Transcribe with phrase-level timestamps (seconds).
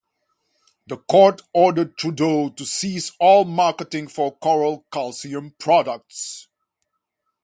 [0.87, 6.47] The court ordered Trudeau to cease all marketing for coral calcium products.